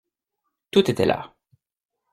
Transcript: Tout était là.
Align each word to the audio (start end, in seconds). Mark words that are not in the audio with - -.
Tout 0.71 0.89
était 0.89 1.05
là. 1.05 1.35